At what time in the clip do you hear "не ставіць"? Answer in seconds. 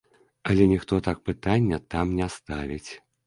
2.21-2.89